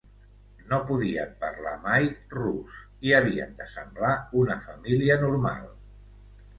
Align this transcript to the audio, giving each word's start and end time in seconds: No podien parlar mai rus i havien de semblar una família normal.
No 0.69 0.79
podien 0.91 1.35
parlar 1.43 1.75
mai 1.83 2.09
rus 2.37 2.79
i 3.11 3.15
havien 3.21 3.55
de 3.63 3.71
semblar 3.77 4.19
una 4.45 4.61
família 4.69 5.23
normal. 5.29 5.75